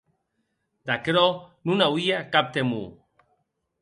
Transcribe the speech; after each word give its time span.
D’aquerò 0.85 1.25
non 1.65 1.77
n’auie 1.79 2.17
cap 2.31 2.47
temor. 2.55 2.89